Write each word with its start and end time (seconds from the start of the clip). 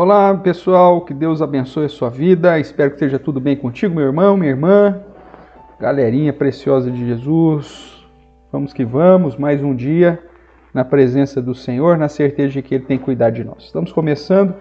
Olá, 0.00 0.32
pessoal, 0.32 1.00
que 1.00 1.12
Deus 1.12 1.42
abençoe 1.42 1.86
a 1.86 1.88
sua 1.88 2.08
vida. 2.08 2.56
Espero 2.60 2.90
que 2.90 2.94
esteja 2.94 3.18
tudo 3.18 3.40
bem 3.40 3.56
contigo, 3.56 3.96
meu 3.96 4.04
irmão, 4.04 4.36
minha 4.36 4.52
irmã, 4.52 5.00
galerinha 5.76 6.32
preciosa 6.32 6.88
de 6.88 7.04
Jesus. 7.04 8.06
Vamos 8.52 8.72
que 8.72 8.84
vamos, 8.84 9.36
mais 9.36 9.60
um 9.60 9.74
dia 9.74 10.22
na 10.72 10.84
presença 10.84 11.42
do 11.42 11.52
Senhor, 11.52 11.98
na 11.98 12.08
certeza 12.08 12.52
de 12.52 12.62
que 12.62 12.76
Ele 12.76 12.84
tem 12.84 12.96
cuidado 12.96 13.34
de 13.34 13.42
nós. 13.42 13.64
Estamos 13.64 13.90
começando 13.90 14.54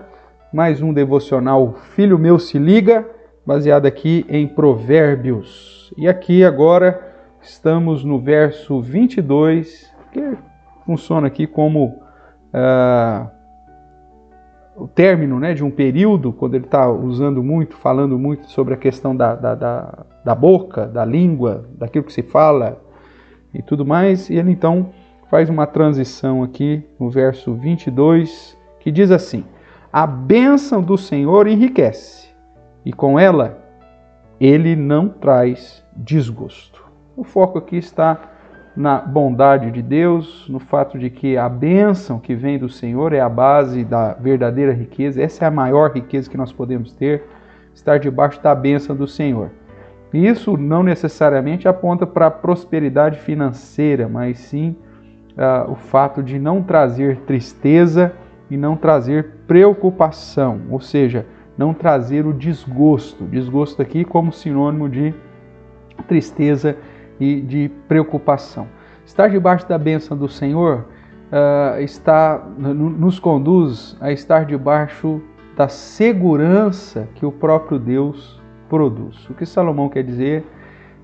mais 0.51 0.81
um 0.81 0.91
devocional 0.91 1.75
Filho 1.93 2.17
Meu 2.17 2.39
Se 2.39 2.57
Liga, 2.57 3.07
baseado 3.45 3.85
aqui 3.85 4.25
em 4.27 4.47
Provérbios. 4.47 5.93
E 5.95 6.07
aqui 6.07 6.43
agora 6.43 6.99
estamos 7.43 8.03
no 8.03 8.19
verso 8.19 8.81
22, 8.81 9.87
que 10.11 10.35
funciona 10.83 11.27
aqui 11.27 11.45
como. 11.45 11.89
Uh, 12.51 13.36
o 14.77 14.87
término 14.87 15.39
né, 15.39 15.55
de 15.55 15.63
um 15.63 15.71
período, 15.71 16.31
quando 16.31 16.53
ele 16.53 16.65
está 16.65 16.87
usando 16.87 17.43
muito, 17.43 17.75
falando 17.75 18.17
muito 18.19 18.47
sobre 18.51 18.75
a 18.75 18.77
questão 18.77 19.15
da, 19.15 19.33
da, 19.33 19.55
da, 19.55 20.05
da, 20.23 20.35
boca, 20.35 20.85
da 20.85 21.03
língua, 21.03 21.65
daquilo 21.75 22.05
que 22.05 22.13
se 22.13 22.21
fala 22.21 22.79
e 23.51 23.61
tudo 23.63 23.83
mais, 23.83 24.29
e 24.29 24.35
ele 24.35 24.51
então 24.51 24.91
faz 25.31 25.49
uma 25.49 25.65
transição 25.65 26.43
aqui 26.43 26.83
no 26.99 27.09
verso 27.09 27.55
22, 27.55 28.55
que 28.79 28.91
diz 28.91 29.09
assim: 29.09 29.43
A 29.91 30.05
bênção 30.05 30.79
do 30.79 30.95
Senhor 30.95 31.47
enriquece, 31.47 32.29
e 32.85 32.93
com 32.93 33.19
ela 33.19 33.57
ele 34.39 34.75
não 34.75 35.09
traz 35.09 35.83
desgosto. 35.95 36.85
O 37.15 37.23
foco 37.23 37.57
aqui 37.57 37.77
está 37.77 38.36
na 38.77 38.99
bondade 38.99 39.71
de 39.71 39.81
Deus, 39.81 40.45
no 40.47 40.59
fato 40.59 40.99
de 40.99 41.09
que 41.09 41.35
a 41.35 41.49
bênção 41.49 42.19
que 42.19 42.35
vem 42.35 42.59
do 42.59 42.69
Senhor 42.69 43.11
é 43.11 43.19
a 43.19 43.27
base 43.27 43.83
da 43.83 44.13
verdadeira 44.13 44.71
riqueza, 44.71 45.19
essa 45.19 45.45
é 45.45 45.47
a 45.47 45.51
maior 45.51 45.91
riqueza 45.93 46.29
que 46.29 46.37
nós 46.37 46.53
podemos 46.53 46.93
ter, 46.93 47.23
estar 47.73 47.97
debaixo 47.97 48.39
da 48.39 48.53
bênção 48.53 48.95
do 48.95 49.07
Senhor. 49.07 49.49
Isso 50.13 50.55
não 50.55 50.83
necessariamente 50.83 51.67
aponta 51.67 52.05
para 52.05 52.27
a 52.27 52.31
prosperidade 52.31 53.17
financeira, 53.19 54.07
mas 54.07 54.37
sim 54.37 54.75
uh, 55.31 55.71
o 55.71 55.75
fato 55.75 56.21
de 56.21 56.37
não 56.37 56.61
trazer 56.61 57.17
tristeza 57.21 58.13
e 58.47 58.55
não 58.55 58.75
trazer 58.77 59.37
preocupação, 59.47 60.61
ou 60.69 60.79
seja, 60.79 61.25
não 61.57 61.73
trazer 61.73 62.27
o 62.27 62.33
desgosto. 62.33 63.23
Desgosto 63.23 63.81
aqui 63.81 64.05
como 64.05 64.31
sinônimo 64.31 64.87
de 64.87 65.15
tristeza 66.07 66.77
de 67.19 67.71
preocupação. 67.87 68.67
Estar 69.05 69.29
debaixo 69.29 69.67
da 69.67 69.77
bênção 69.77 70.17
do 70.17 70.27
Senhor 70.27 70.85
uh, 71.31 71.81
está, 71.81 72.43
nos 72.57 73.19
conduz 73.19 73.95
a 73.99 74.11
estar 74.11 74.45
debaixo 74.45 75.21
da 75.55 75.67
segurança 75.67 77.07
que 77.15 77.25
o 77.25 77.31
próprio 77.31 77.79
Deus 77.79 78.39
produz. 78.69 79.27
O 79.29 79.33
que 79.33 79.45
Salomão 79.45 79.89
quer 79.89 80.03
dizer 80.03 80.45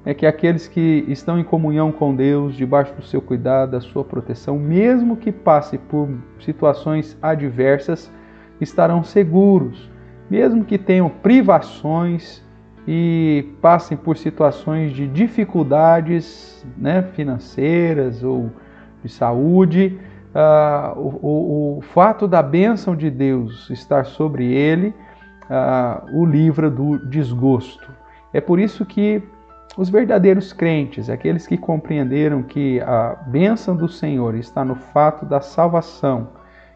é 0.06 0.14
que 0.14 0.26
aqueles 0.26 0.68
que 0.68 1.06
estão 1.08 1.40
em 1.40 1.44
comunhão 1.44 1.92
com 1.92 2.14
Deus, 2.14 2.56
debaixo 2.56 2.94
do 2.94 3.04
seu 3.04 3.22
cuidado, 3.22 3.72
da 3.72 3.82
sua 3.82 4.04
proteção, 4.04 4.60
mesmo 4.60 5.16
que 5.16 5.32
passe 5.32 5.78
por 5.78 6.10
situações 6.40 7.18
adversas, 7.22 8.12
estarão 8.60 9.04
seguros, 9.04 9.90
mesmo 10.30 10.66
que 10.66 10.78
tenham 10.78 11.10
privações, 11.10 12.44
e 12.88 13.56
passem 13.62 13.98
por 13.98 14.18
situações 14.18 14.92
de 14.94 15.08
dificuldades 15.08 16.66
né, 16.78 17.02
financeiras 17.14 18.24
ou 18.24 18.52
de 19.04 19.10
saúde, 19.10 20.00
uh, 20.34 21.00
o, 21.00 21.20
o, 21.22 21.78
o, 21.78 21.82
fato 21.82 22.28
da 22.28 22.42
bênção 22.42 22.96
de 22.96 23.10
Deus 23.10 23.70
estar 23.70 24.06
sobre 24.06 24.52
ele 24.52 24.94
uh, 25.50 26.18
o 26.18 26.26
livra 26.26 26.70
do 26.70 26.98
desgosto. 27.10 27.92
É 28.34 28.42
por 28.42 28.60
isso 28.60 28.86
que 28.86 29.22
os 29.78 29.90
verdadeiros 29.90 30.54
crentes, 30.54 31.10
aqueles 31.10 31.48
que 31.48 31.58
compreenderam 31.58 32.44
que 32.44 32.80
a 32.82 33.18
bênção 33.28 33.76
do 33.76 33.88
Senhor 33.88 34.36
está 34.36 34.64
no 34.64 34.76
fato 34.76 35.26
da 35.26 35.42
salvação, 35.42 36.30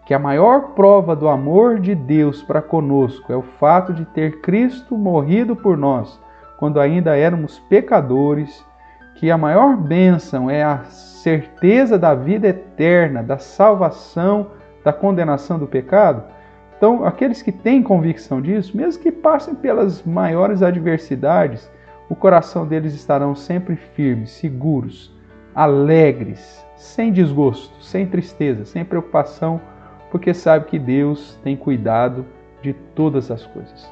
que 0.08 0.14
a 0.14 0.20
maior 0.20 0.70
prova 0.70 1.14
do 1.14 1.28
amor 1.28 1.82
de 1.82 1.94
Deus 1.94 2.42
para 2.42 2.62
conosco 2.62 3.30
é 3.30 3.36
o 3.36 3.42
fato 3.42 3.94
de 3.94 4.06
ter 4.06 4.40
Cristo 4.40 4.98
morrido 4.98 5.54
por 5.54 5.76
nós 5.76 6.18
quando 6.58 6.80
ainda 6.80 7.18
éramos 7.18 7.60
pecadores, 7.60 8.66
que 9.16 9.30
a 9.30 9.38
maior 9.38 9.76
bênção 9.76 10.50
é 10.50 10.64
a 10.64 10.86
certeza 10.86 12.00
da 12.00 12.16
vida 12.16 12.48
eterna, 12.48 13.22
da 13.22 13.38
salvação, 13.38 14.48
da 14.82 14.94
condenação 14.94 15.60
do 15.60 15.68
pecado. 15.68 16.24
Então, 16.78 17.06
aqueles 17.06 17.42
que 17.42 17.52
têm 17.52 17.84
convicção 17.84 18.42
disso, 18.42 18.78
mesmo 18.78 19.04
que 19.04 19.12
passem 19.12 19.56
pelas 19.56 20.04
maiores 20.04 20.64
adversidades, 20.64 21.70
o 22.10 22.16
coração 22.16 22.66
deles 22.66 22.94
estarão 22.94 23.36
sempre 23.36 23.76
firmes, 23.76 24.32
seguros, 24.32 25.14
alegres, 25.54 26.66
sem 26.78 27.12
desgosto, 27.12 27.84
sem 27.84 28.08
tristeza, 28.08 28.64
sem 28.64 28.86
preocupação 28.86 29.60
porque 30.18 30.34
sabe 30.34 30.66
que 30.66 30.80
Deus 30.80 31.40
tem 31.44 31.56
cuidado 31.56 32.26
de 32.60 32.74
todas 32.74 33.30
as 33.30 33.46
coisas. 33.46 33.88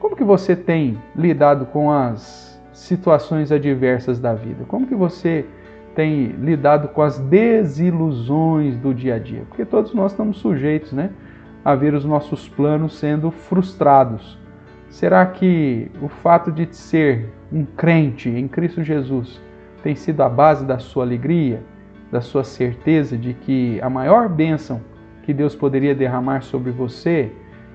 Como 0.00 0.16
que 0.16 0.24
você 0.24 0.56
tem 0.56 0.98
lidado 1.14 1.64
com 1.66 1.92
as 1.92 2.60
situações 2.72 3.52
adversas 3.52 4.18
da 4.18 4.34
vida? 4.34 4.64
Como 4.66 4.84
que 4.84 4.96
você 4.96 5.46
tem 5.94 6.26
lidado 6.26 6.88
com 6.88 7.02
as 7.02 7.20
desilusões 7.20 8.76
do 8.78 8.92
dia 8.92 9.14
a 9.14 9.18
dia? 9.20 9.44
Porque 9.48 9.64
todos 9.64 9.94
nós 9.94 10.10
estamos 10.10 10.38
sujeitos, 10.38 10.92
né, 10.92 11.10
a 11.64 11.76
ver 11.76 11.94
os 11.94 12.04
nossos 12.04 12.48
planos 12.48 12.98
sendo 12.98 13.30
frustrados. 13.30 14.36
Será 14.90 15.24
que 15.24 15.88
o 16.02 16.08
fato 16.08 16.50
de 16.50 16.66
ser 16.74 17.32
um 17.52 17.64
crente 17.64 18.28
em 18.28 18.48
Cristo 18.48 18.82
Jesus 18.82 19.40
tem 19.84 19.94
sido 19.94 20.20
a 20.20 20.28
base 20.28 20.66
da 20.66 20.80
sua 20.80 21.04
alegria, 21.04 21.62
da 22.10 22.20
sua 22.20 22.42
certeza 22.42 23.16
de 23.16 23.34
que 23.34 23.80
a 23.80 23.88
maior 23.88 24.28
bênção 24.28 24.80
que 25.24 25.32
Deus 25.32 25.54
poderia 25.54 25.94
derramar 25.94 26.42
sobre 26.42 26.70
você 26.70 27.32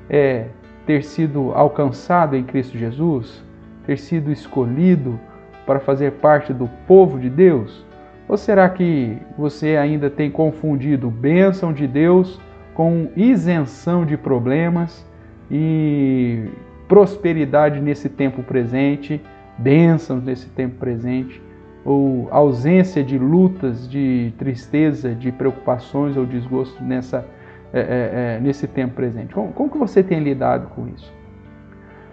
é 0.10 0.46
ter 0.86 1.04
sido 1.04 1.52
alcançado 1.54 2.36
em 2.36 2.44
Cristo 2.44 2.78
Jesus, 2.78 3.44
ter 3.86 3.98
sido 3.98 4.32
escolhido 4.32 5.20
para 5.66 5.80
fazer 5.80 6.14
parte 6.14 6.54
do 6.54 6.68
povo 6.88 7.20
de 7.20 7.30
Deus? 7.30 7.86
Ou 8.28 8.38
será 8.38 8.70
que 8.70 9.18
você 9.38 9.76
ainda 9.76 10.10
tem 10.10 10.30
confundido 10.30 11.10
bênção 11.10 11.74
de 11.74 11.88
Deus 11.88 12.40
com 12.76 13.10
isenção 13.16 14.06
de 14.06 14.16
problemas 14.16 15.06
e 15.50 16.48
prosperidade 16.88 17.81
nesse 17.81 18.08
tempo 18.10 18.44
presente, 18.44 19.20
bênçãos 19.58 20.24
nesse 20.24 20.48
tempo 20.50 20.76
presente, 20.76 21.42
ou 21.84 22.28
ausência 22.30 23.04
de 23.04 23.18
lutas, 23.18 23.90
de 23.90 24.31
tristeza, 24.38 25.16
de 25.16 25.31
preocupações 25.31 26.16
ou 26.16 26.26
desgosto 26.26 26.84
nessa 26.84 27.26
é, 27.74 27.80
é, 27.80 27.84
é, 27.84 28.40
nesse 28.41 28.68
tempo 28.68 28.96
presente? 28.96 29.34
Como, 29.34 29.52
como 29.53 29.69
que 29.69 29.78
você 29.78 30.03
tem 30.03 30.19
lidado 30.19 30.68
com 30.69 30.88
isso? 30.88 31.12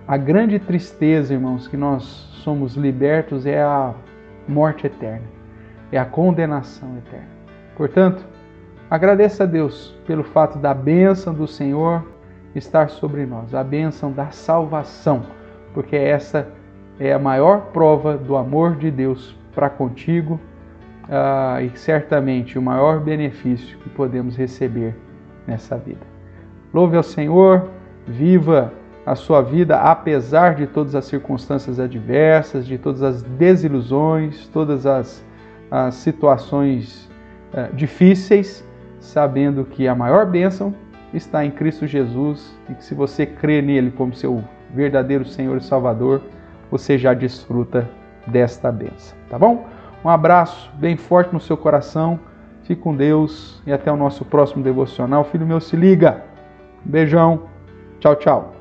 A 0.06 0.17
grande 0.17 0.59
tristeza, 0.59 1.34
irmãos, 1.34 1.67
que 1.67 1.77
nós 1.77 2.03
somos 2.44 2.77
libertos 2.77 3.44
é 3.44 3.61
a 3.61 3.93
morte 4.47 4.87
eterna, 4.87 5.27
é 5.91 5.99
a 5.99 6.05
condenação 6.05 6.97
eterna. 6.99 7.28
Portanto, 7.77 8.25
agradeça 8.89 9.43
a 9.43 9.47
Deus 9.47 9.99
pelo 10.06 10.22
fato 10.22 10.59
da 10.59 10.72
bênção 10.72 11.34
do 11.34 11.47
Senhor 11.49 12.06
estar 12.55 12.88
sobre 12.88 13.27
nós, 13.27 13.55
a 13.55 13.65
bênção 13.65 14.12
da 14.12 14.31
salvação, 14.31 15.25
porque 15.75 15.97
essa 15.97 16.49
é 16.99 17.12
a 17.12 17.19
maior 17.19 17.73
prova 17.73 18.17
do 18.17 18.37
amor 18.37 18.77
de 18.77 18.91
Deus 18.91 19.37
para 19.55 19.69
contigo 19.69 20.41
uh, 21.05 21.61
e 21.61 21.77
certamente 21.77 22.59
o 22.59 22.62
maior 22.62 23.00
benefício 23.00 23.77
que 23.78 23.88
podemos 23.91 24.37
receber 24.37 24.94
nessa 25.47 25.77
vida. 25.77 26.07
Louve 26.73 26.97
ao 26.97 27.03
Senhor, 27.03 27.69
viva 28.06 28.73
a 29.05 29.15
sua 29.15 29.41
vida 29.41 29.79
apesar 29.79 30.56
de 30.56 30.67
todas 30.67 30.94
as 30.94 31.05
circunstâncias 31.05 31.79
adversas, 31.79 32.67
de 32.67 32.76
todas 32.76 33.03
as 33.03 33.23
desilusões, 33.23 34.49
todas 34.49 34.85
as, 34.85 35.25
as 35.70 35.94
situações 35.94 37.09
uh, 37.55 37.73
difíceis, 37.75 38.67
sabendo 38.99 39.65
que 39.65 39.87
a 39.87 39.94
maior 39.94 40.26
bênção 40.26 40.75
está 41.15 41.44
em 41.44 41.50
Cristo 41.50 41.87
Jesus 41.87 42.59
e 42.69 42.75
que 42.75 42.85
se 42.85 42.94
você 42.94 43.25
crê 43.25 43.62
nele 43.62 43.93
como 43.93 44.12
seu 44.12 44.43
verdadeiro 44.75 45.25
Senhor 45.25 45.56
e 45.56 45.62
Salvador, 45.62 46.20
você 46.70 46.99
já 46.99 47.15
desfruta 47.15 47.88
desta 48.26 48.73
bênção, 48.73 49.17
tá 49.31 49.38
bom? 49.38 49.67
Um 50.05 50.09
abraço 50.09 50.70
bem 50.75 50.97
forte 50.97 51.32
no 51.32 51.41
seu 51.41 51.56
coração. 51.56 52.19
Fique 52.67 52.83
com 52.83 52.97
Deus 52.97 53.63
e 53.65 53.73
até 53.73 53.93
o 53.93 53.97
nosso 53.97 54.25
próximo 54.25 54.63
devocional. 54.63 55.25
Filho 55.25 55.47
meu, 55.47 55.61
se 55.61 55.77
liga. 55.77 56.25
Beijão. 56.85 57.43
Tchau, 58.01 58.17
tchau. 58.17 58.56